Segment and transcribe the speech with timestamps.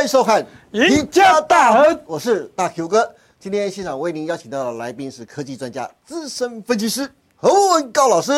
[0.00, 3.14] 欢迎收看《赢家大亨》，我是大 Q 哥。
[3.38, 7.06] 今天现场为您邀请到的来宾是科技专家、资深分析师
[7.36, 8.32] 侯文高老师。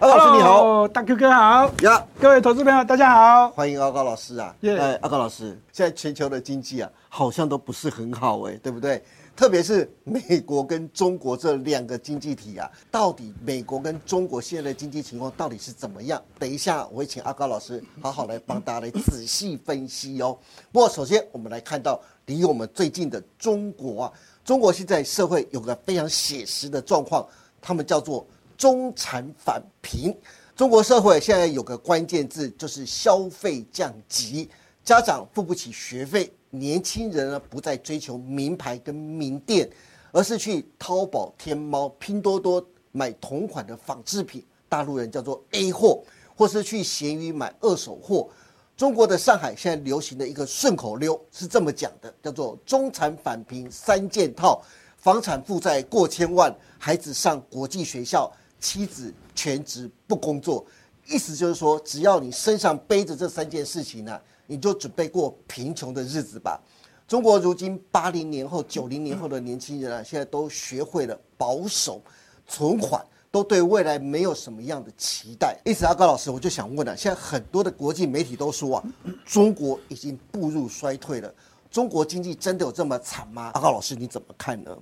[0.00, 3.48] 高老师你好大 Q 哥好，呀，各位投资朋友大家好。
[3.50, 4.52] 欢迎阿高老师啊。
[4.62, 9.00] 哎，阿高老师，现在全球的经济啊，好像都不是很好哎，对不对？
[9.36, 16.22] 特别是美国跟中国这两个经济体啊，到底美国跟中国现在的经济情况到底是怎么样？
[16.38, 20.38] 等一下我会请阿高老师好好来帮大家来仔细分析哦。
[20.70, 24.12] 不过首先我们来看到离我们最近的中国啊，
[24.44, 27.26] 中国现在社会有个非常写实的状况，
[27.60, 28.24] 他们叫做
[28.56, 30.16] 中产返贫。
[30.54, 34.48] 中国社会现在有个关键字，就是消费降级，
[34.84, 39.68] 家长付不起学费，年轻人呢不再追求名牌跟名店，
[40.12, 46.02] 而是去淘宝、天猫、拼多多买同款的仿制品，大陆人叫做 A 货，
[46.36, 48.28] 或是去闲鱼买二手货。
[48.76, 54.60] 中国的上海现在流行的一个顺口溜是这么讲的，叫做“中产返贫三件套”，
[54.98, 60.64] 房产负债过千万，孩子上国际学校，妻子全职不工作。
[61.06, 66.60] 意思就是说，只要你身上背着这三件事情呢、你就准备过贫穷的日子吧。
[67.06, 72.00] 中国如今八零年后、九零年后的年轻人啊，现在都学会了保守、
[72.46, 75.54] 存款，都对未来没有什么样的期待。
[75.66, 78.84] 因此，阿高老师，我就想问了、现在很多的国际媒体都说啊，
[79.26, 81.32] 中国已经步入衰退了。
[81.70, 83.50] 中国经济真的有这么惨吗？
[83.54, 84.74] 阿高老师，你怎么看呢？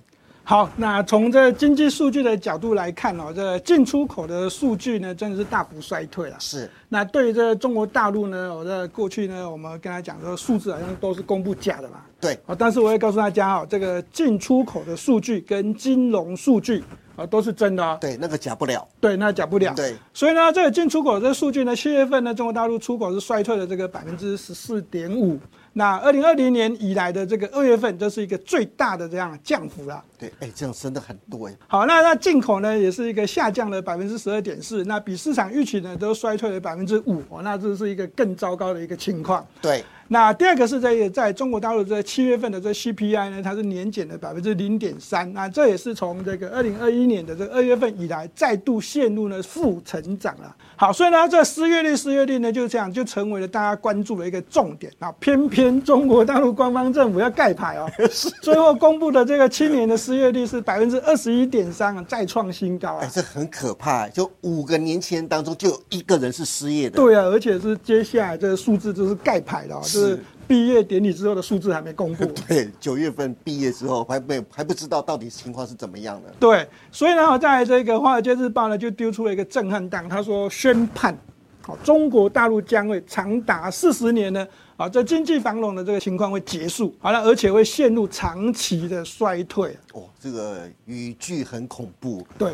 [0.44, 6.36] 好，那从这经济数据的角度来看哦，这进出口的数据呢，真的是大幅衰退了。
[6.40, 11.98] 是那对于这中国大陆呢，我在过去呢，我们跟他讲说，数字好像都是公布假的嘛。
[12.20, 16.82] 对，啊，但是我也告诉大家哦，这个进出口的数据跟金融数据
[17.14, 17.96] 啊都是真的哦。
[18.00, 18.86] 对，那个假不了。
[19.00, 19.72] 对，那假不了。
[19.76, 25.38] 对，所以呢，这个进出口这个数据呢，七月份呢，中国大陆出口是衰退了这个百分之十四点五。
[25.74, 30.04] 那二零二零年以来的这个二月份，这是一个最大的这样降幅了。
[30.18, 31.56] 对，哎，这样升的很多哎。
[31.66, 39.46] 好，那那进口呢，也是一个下降了百分之十二点四，那比市场预期呢都衰退了百分之五，哦，那这是一个更糟糕的一个情况。
[39.60, 50.54] 对，那第二个是在在中国大陆这七月份的这 CPI 呢，它是年减了百分之零点三，那这也是从这个二零二一年的这个二月份以来再度陷入了负成长了。
[50.76, 55.10] 好，所以呢，这失业率失业率呢就这样就成为了大家关注的一个重点啊。
[55.18, 57.90] 偏偏中国大陆官方政府要盖牌哦，
[58.42, 63.10] 最后公布的这个青年的失业率是百分之二十一点三，再创新高哎，啊。
[63.10, 66.96] 这很可怕，就五个年轻人当中就有一个人是失业的。
[66.96, 70.01] 对啊，而且是接下来这个数字就是盖牌的、哦，就是
[70.48, 72.26] 毕业典礼之后的数字还没公布。
[72.46, 76.34] 对，九月份毕业之后还没还不知道到底情况是怎么样的。
[76.38, 81.16] 对，所以呢，在这个《华尔街日报》呢就丢出了一个震撼弹，他说宣判，
[81.62, 84.46] 好，中国大陆将会长达四十年呢，
[84.76, 89.76] 啊，这经济繁荣的这个情况会结束，好了，而且会陷入长期的衰退。
[89.94, 92.26] 哦，这个语句很恐怖。
[92.36, 92.52] 对，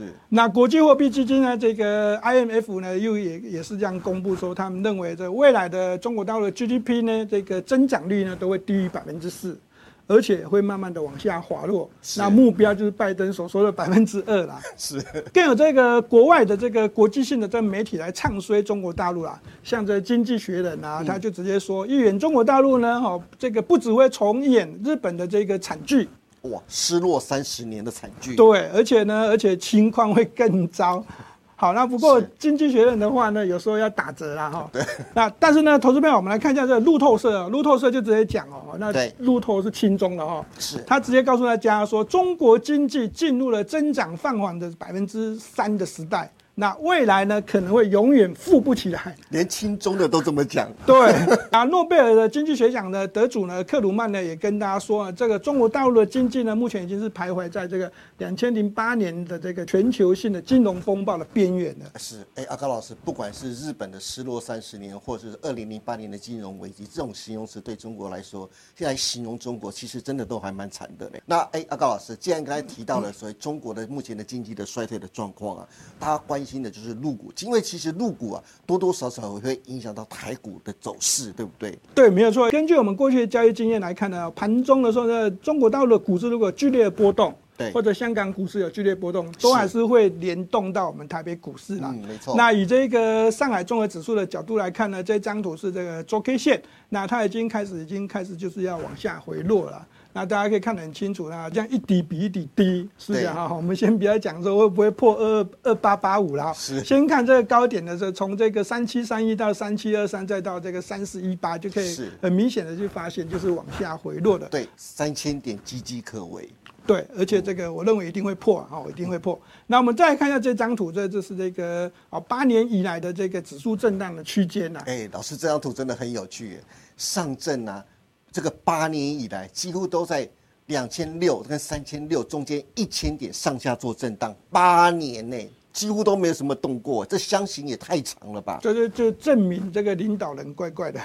[0.00, 0.12] 是。
[0.28, 9.58] 那国际货币基金呢，这个 IMF 呢，又也也是这样公布说，他们认为这未来的中国大陆的 GDP 呢，这个增长率呢，都会低于百分之四，
[10.06, 11.88] 而且会慢慢的往下滑落。
[12.16, 14.60] 那目标就是拜登所说的百分之二啦。
[14.76, 15.00] 是，
[15.32, 26.08] 更有这个国外的这个国际性的这个媒体来唱衰中国大陆啦，像这《经济学人》啊，他就直接说，预演中国大陆呢，哈，这个不只会重演日本的这个惨剧，
[26.42, 28.34] 哇，失落三十年的惨剧。
[28.34, 31.04] 对，而且呢，而且情况会更糟。
[31.54, 34.66] 好，那不过是经济学人的话呢，有时候要打折啦哈。
[34.72, 34.82] 对。
[35.12, 49.16] 那但是呢，投资朋友，我们来看一下这个路透社啊，路透社就直接讲哦，那对路透是轻中的哈，是他直接告诉大家说，中国经济进入了增长放缓的百分之三的时代，那未来呢可能会永远富不起来。
[49.30, 50.70] 连亲中的都这么讲。
[50.84, 51.12] 对
[51.50, 61.86] 啊，诺贝尔的经济学奖的得主呢，克鲁曼呢也跟大家说啊，这个中国大陆的经济呢，目前已经是徘徊在这个两千零八年的这个全球性的金融风暴的边缘了。
[61.98, 71.22] 是，哎，阿高老师，不管是日本的失落三十年，或者是二零零八年的金融危机，这种形容词对中国来说，现在形容中国其实真的都还蛮惨的嘞。
[71.24, 81.78] 那哎，阿高老师，既然刚才提到了所谓中国的目前的经济的衰退的状况啊，大家关心的就是入股，因为其实入股啊多多少少会影响到台股的走势，对不对？
[81.94, 82.50] 对，没有错。
[82.50, 91.90] 根据我们过去的交易经验来看呢，盘中的时候呢，中国大陆的股市如果剧烈的波动，对或者香港股市有剧烈波动，都还是会联动到我们台北股市啦。
[91.92, 92.34] 嗯，没错。
[92.36, 99.86] 那以这个上海综合指数的角度来看呢，这张图是这个周 K 线，那它已经开始已经开始就是要往下回落了。
[100.12, 103.54] 那大家可以看得很清楚啦这样一底比一底低，是这样哈。
[103.54, 114.48] 我们先不要讲说会不会破二二八八五了，是先看这个高点的时候，从这个三七三一到三七二三，再到这个三四一八，就可以是很明显的去发现就是往下回落的。
[114.48, 116.48] 对，三千点岌岌可危。
[116.86, 119.38] 对，而且这个我认为一定会破啊，一定会破。
[119.68, 124.82] 那我们再来看一下这张图，这就是这个啊八年以来的这个指数震荡的区间呐。
[124.86, 126.60] 哎，老师这张图真的很有趣耶，
[126.96, 127.84] 上证啊，
[128.32, 130.28] 这个八年以来几乎都在
[130.66, 135.50] 两千六跟三千六中间一千点上下做震荡，八年内。
[135.72, 138.58] 几乎都没有什么动过，这箱型也太长了吧？
[138.60, 141.00] 这就就证明这个领导人怪怪的，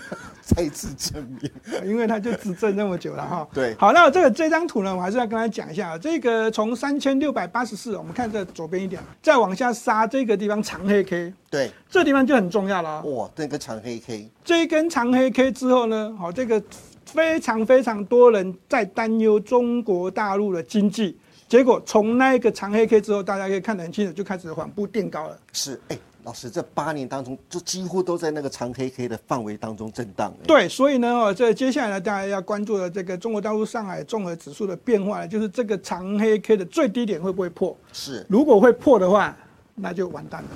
[0.42, 1.50] 再次证明。
[1.88, 3.48] 因为他就执政那么久了哈。
[3.52, 13.10] 对好，那这个这张图呢，我还是要跟他讲一下，这个从三千六百八十四，我们看这左边一点，再往下杀这个地方长黑 K，对，这地方就很重要了哦。
[13.10, 16.62] 哇，这个长黑 K，这一根长黑 K 之后呢，好，这个
[17.06, 21.18] 非常非常多人在担忧中国大陆的经济，
[21.50, 25.36] 结果从那一个长黑 K 之后，大家可以看得很清楚，就开始缓步垫高了。
[25.52, 30.32] 是哎，老师这八年当中就几乎都在那个长黑 K 的范围当中震荡。
[30.42, 37.76] 哎，对，所以呢，哦，这接下来呢，大家要关注的这个中国大陆上海综合指数的变化，就是这个长黑 K 的最低点会不会破？
[37.92, 39.36] 是如果会破的话，
[39.74, 40.48] 那就完蛋了，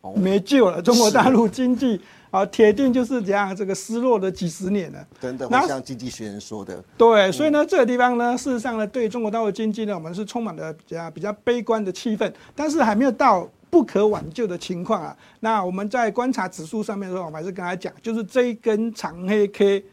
[0.00, 0.82] 哦没救了。
[0.82, 2.00] 中国大陆经济
[2.34, 5.06] 啊，铁定就是这样，这个失落了几十年了。
[5.20, 15.16] 真的像经济学人说的，对，所以呢，这个地方呢，事实上呢，对中国大陆经济呢，我们是充满了比较比较悲观的气氛，但是还没有到不可挽救的情况啊。
[15.38, 19.84] 那我们在观察指数上面的时候，我们还是跟他讲，就是这一根长黑 K。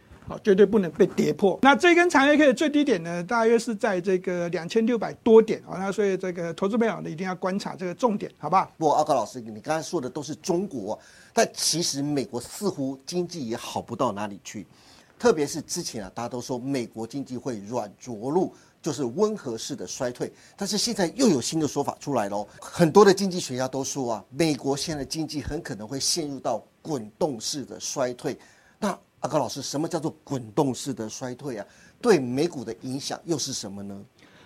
[0.44, 1.60] 绝对不能被跌破。
[1.62, 5.78] 那这根长黑 K 的最低点呢，大约是在这个两千六百多点啊。
[5.78, 8.72] 那所以这个投资朋友呢，一定要观察这个重点，好不好？
[8.78, 10.98] 不过阿高老师，你刚才说的都是中国，
[11.34, 14.66] 但其实美国似乎经济也好不到哪里去，
[15.20, 22.48] 特别是之前啊，大家都说美国经济会软着陆，就是温和式的衰退，但是现在又有新的说法出来喽。
[22.60, 28.38] 很多的经济学家都说啊，美国现在经济很可能会陷入到滚动式的衰退。
[28.80, 31.66] 那阿高老师，什么叫做滚动式的衰退啊？
[32.02, 34.00] 对美股的影响又是什么呢？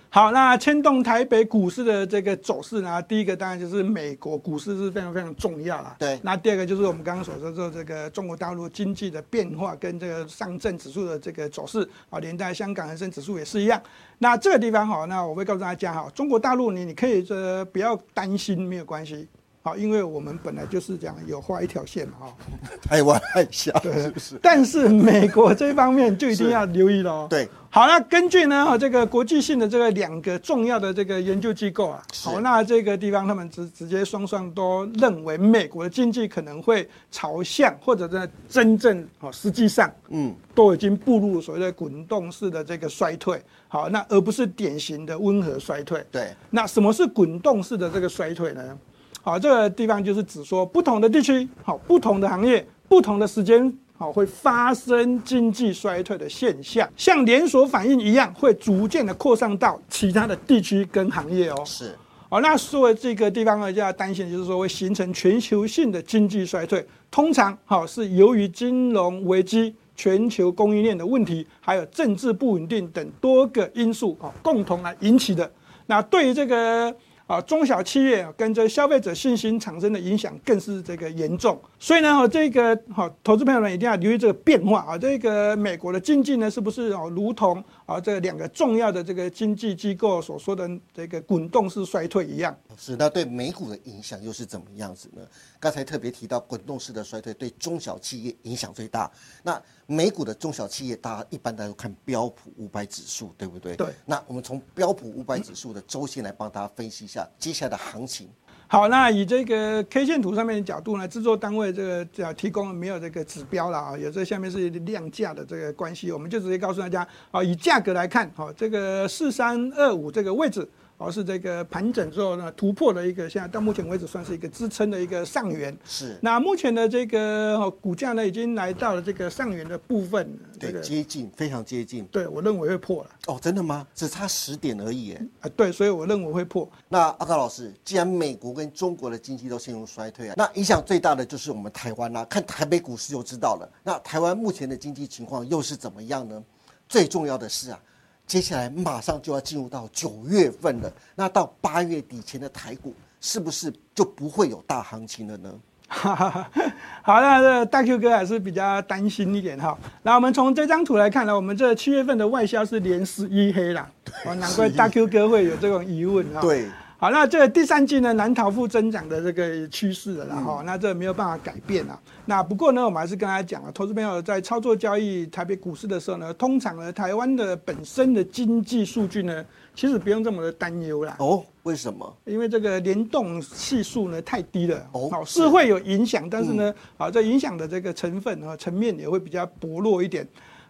[0.10, 5.94] 好，那牵动台北股市的这个走势呢，第一个当然就是美国股市是非常非常重要啦。
[6.00, 13.82] 对那第二个就是我们刚刚所说的这个中国大陆经济的变化跟这个上证指数的这个走势啊，连带香港恒生指数也是一样。
[14.20, 19.28] 那这个地方哈，那我会告诉大家哈，中国大陆你你可以这不要担心，没有关系。
[19.66, 22.36] 好，因为我们本来就是这样有画一条线嘛哈。
[22.88, 24.40] 台湾海峡是不是？
[24.40, 27.28] 但是美国这方面就一定要留意了哦。
[27.28, 43.42] 对，好，那根据呢，哈，这个国际性的这个两个重要的这个研究机构啊，好，那这个地方他们直直接双双都认为美国的经济可能会朝向，或者在真正哦，实际上嗯，都已经步入所谓的滚动式的这个衰退。
[43.68, 46.06] 好，那而不是典型的温和衰退。
[46.12, 48.78] 对，那什么是滚动式的这个衰退呢？
[49.26, 61.64] 好，这个地方就是指说不同的地区，好，不同的行业，不同的时间，好，会发生经济衰退的现象，像连锁反应一样，会逐渐的扩散到其他的地区跟行业哦。
[61.66, 61.98] 是。
[62.30, 66.86] 好，那作为这个地方呢，就要担心，就是说会形成全球性的经济衰退。
[67.10, 75.52] 通常，好是由于金融危机、全球供应链的问题，还有政治不稳定等多个因素啊，共同来引起的。
[75.88, 76.96] 那对于这个
[77.28, 81.60] 啊中小企业跟这消费者信心产生的影响更是这个严重。
[81.80, 84.98] 所以呢，哦这个好投资朋友们一定要留意这个变化啊。
[84.98, 92.56] 这个美国的经济呢，是不是哦如同啊这两个重要的这个经济机构所说的这个滚动式衰退一样？
[92.78, 95.22] 是，那对美股的影响又是怎么样子呢？
[95.60, 99.10] 刚才特别提到滚动式的衰退对中小企业影响最大。
[99.42, 103.76] 那美股的中小企业，大家一般都看标普五百指数，对不对？
[103.76, 103.88] 对。
[104.06, 108.28] 那我们从标普五百指数的周线来帮大家分析一下接下来的行情。
[108.68, 120.68] 好，那以这个 K 线图上面的角度呢，制作单位这个只要提供没有这个指标了啊，有这下面是量价的这个关系，我们就直接告诉大家啊，以价格来看，好，这个四三二五这个位置。
[120.98, 125.78] 哦，是这个盘整之后呢，突破了一个现在到目前为止算是一个支撑的一个上缘。
[125.84, 126.18] 是。
[126.22, 130.40] 那目前的这个哦股价呢，已经来到了这个上缘的部分。
[130.58, 132.06] 对，接近，非常接近。
[132.06, 133.10] 对，我认为会破了。
[133.28, 133.86] 哦，真的吗？
[133.94, 135.28] 只差十点而已，哎。
[135.42, 136.70] 啊，对，所以我认为会破。
[136.88, 143.70] 那阿高老师，既然美国跟中国的经济都陷入衰退啊，那影响最大的就是我们台湾啦、看台北股市就知道了。
[143.84, 146.42] 那台湾目前的经济情况又是怎么样呢？
[146.88, 147.80] 最重要的是啊。
[148.28, 155.54] 接下来马上就要进入到九月份了，那到八月底前的台股是不是就不会有大行情了呢？
[155.88, 159.78] 好，那这大 Q 哥还是比较担心一点哈。
[160.02, 163.88] 那我们从这张图来看呢，我们这七月份的外销是连十一黑啦，
[164.26, 166.42] 哦，难怪大 Q 哥会有这种疑问哈。
[166.42, 166.68] 对。
[166.98, 172.00] 好，那这第三季呢，难逃负增长的这个趋势了啦哈，那这没有办法改变啊。
[172.26, 181.18] 那不过呢，我们还是跟大家讲啊，投资朋友在操作交易台北股市的时候呢，通常呢，台湾的本身的经济数据呢，其实不用这么的担忧啦。
[181.20, 182.18] 哦，为什么？
[182.24, 190.26] 因为这个联动系数呢太低了，哦，是会有影响，但是呢，啊，这影响的这个成分和层面也会比较薄弱一点。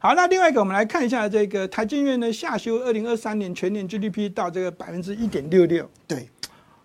[0.05, 5.89] 好，那另外一个，我们来看一下这个台积院呢下修二零二三年全年 GDP 到这个百分之一点六六。
[6.05, 6.29] 对。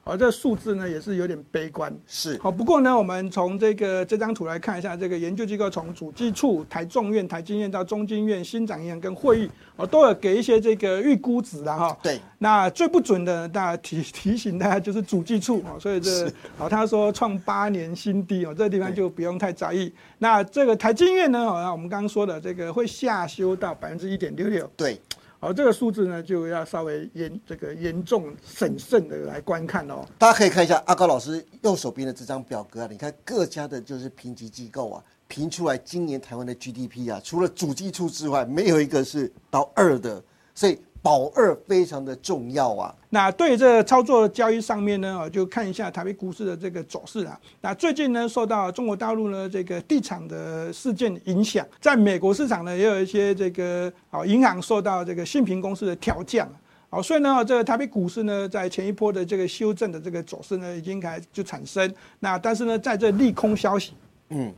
[0.02, 2.50] 而这数字呢也是有点悲观，是好。
[2.50, 11.96] 不过呢，我们从这个这张图来看一下，这个研究机构从主计处、台中院、台经院到中经院、新展院跟会议，哦，都有给一些这个预估值的哈。
[12.02, 12.18] 对。
[12.38, 16.26] 那最不准的，大家提 提醒大家就是主计处哦，所以这
[16.58, 19.92] 哦他说创八年新低哦，这个地方就不用太在意。
[20.18, 24.68] 那这个台经院呢，好哦，我们刚刚说的这个会下修到百分之一点六六。
[24.76, 24.98] 对。
[25.42, 30.06] 好，这个数字呢，就要稍微严这个严重审慎的来观看哦。
[30.18, 40.22] 大家可以看一下阿高老师右手边的这张表格啊，你看各家的就是评级机构啊，评出来今年台湾的 GDP 啊，除了主计处之外，没有一个是到二的，
[40.54, 40.78] 所以。
[41.02, 42.94] 保二非常的重要啊。
[43.08, 47.38] 那对这操作交易上面呢，就看一下台北股市的这个走势啊。
[47.60, 56.48] 那最近呢，受到中国大陆呢这个地产的事件影响，在美国市场呢也有一些这个啊银行受到这个信评公司的调降，
[56.88, 61.92] 好，所以呢这个台北股市呢在前一波的这个修正的这个走势呢已经开始就产生。
[62.20, 63.92] 那但是呢在这利空消息，
[64.28, 64.52] 嗯。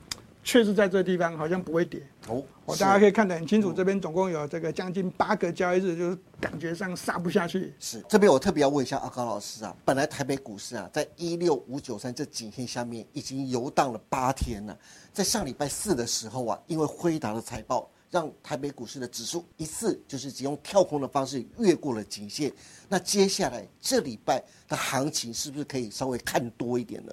[0.45, 7.73] 确实在这个地方好像不会跌哦，我大家可以看得很清楚，这边总共有这个将近八个交易日，就是感觉上杀不下去。
[7.79, 14.77] 是这边我特别要问一下阿高老师啊，本来台北股市啊，在一六五九三这颈线下面已经游荡了八天了，
[15.13, 22.53] 在上礼拜四的时候啊，因为辉达的财报，让台北股市的指数一次就是只用跳空的方式越过了颈线。
[22.89, 27.13] 那接下来这礼拜的行情是不是可以稍微看多一点呢？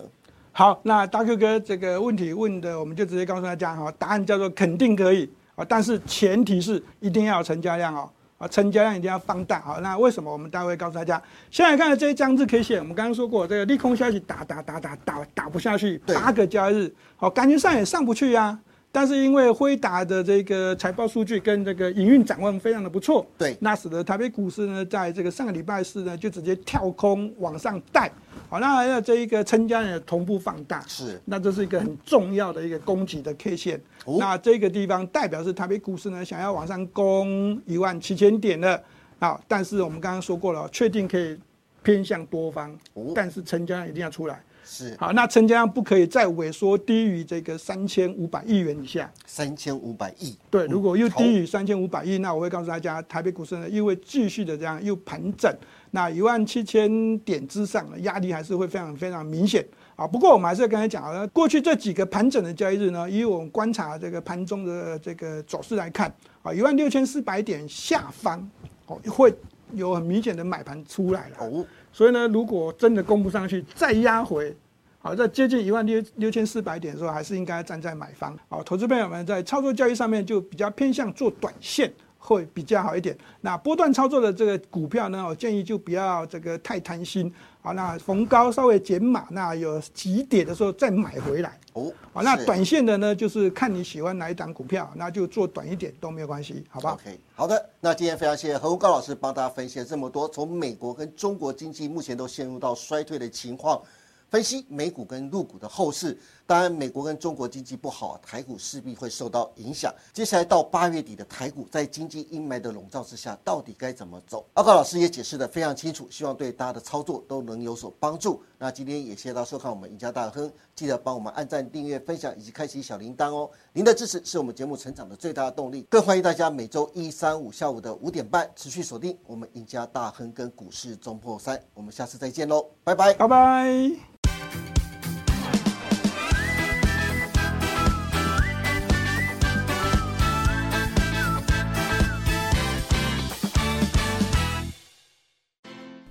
[0.60, 11.22] 好，那大 Q 哥这个问题问的，我们就直接告诉大家哈，答案叫做肯定可以啊，但是前提是一定要有成交量哦，啊，成交量一定要放大好，那为什么我们待会告诉大家？
[11.50, 18.60] 现在看的这一张日 K 线，我们刚刚说过，这个利空消息打打打打打打不下去，八个交易日，好，感觉上也上不去呀。
[18.92, 28.12] 但是因为辉达的这个财报数据跟这个营运展望非常的不错，对，那使得台北股市呢，在这个上个礼拜四呢，就直接跳空往上带，
[28.50, 33.80] 好，那要这一个成交量同步放大，是，那这是一个很重要的一个供给的 K 线，
[34.18, 38.84] 那这个地方代表是台北股市呢，想要往上攻一万七千点的，
[39.20, 41.38] 好，但是我们刚刚说过了，确定可以
[41.84, 42.76] 偏向多方，
[43.14, 44.42] 但是成交量一定要出来。
[44.72, 49.12] 是好，那成交量不可以再萎缩低于这个三千五百亿元以下。
[49.26, 55.52] 三千五百亿，对，如果又低于三千五百亿，那我会告诉大家，台北股市呢又会继续的这样又盘整，
[55.90, 60.06] 那一万七千点之上的压力还是会非常非常明显啊。
[60.06, 68.48] 不过我们还是刚才讲了，过去这几个盘整的交易日呢，以我们观察这个盘中的这个走势来看啊，一万六千四百点下方
[68.86, 69.34] 哦会
[69.74, 71.66] 有很明显的买盘出来了哦。
[71.92, 74.56] 所以呢，如果真的攻不上去，再压回，
[75.00, 78.38] 好，在接近一万六六千四百点的时候，还是应该站在买方。
[78.48, 81.92] 好，投资朋友们在操作交易上面就比较偏向做短线。
[82.20, 83.18] 会比较好一点。
[83.42, 87.34] 那波段操作的这个股票呢，我建议就不要这个太贪心。
[87.62, 91.60] 好，那逢高稍微减码，那有急跌的时候再买回来。
[91.74, 97.70] 哦，好，那短线的呢，就是看你喜欢哪一档股票，那就做短一点都没有关系，好吧？OK，好的。
[97.82, 103.82] 那今天非常谢谢何文高老师帮大家分析了这么多，从美国跟中国经济目前都陷入到衰退的情况。
[104.30, 109.94] 分析美股跟陆股的后市，当然美国跟中国经济不好，台股势必会受到影响。
[110.14, 114.46] 接下来到八月底的台股，在经济阴霾的笼罩之下，到底该怎么走？
[114.54, 118.44] 阿高老师也解释的非常清楚，希望对大家的操作都能有所帮助。
[118.58, 123.50] 那今天也谢谢大家收看我们赢家大亨，记得帮我们按赞、订阅、分享以及开启小铃铛哦。
[123.74, 125.88] 您的支持是我们节目成长的最大的动力。
[125.90, 131.60] 更欢迎大家每周一、三、五下午的五点半持续锁定我们赢家大亨跟股市中破三。
[131.74, 134.19] 我们下次再见喽，拜拜，拜拜。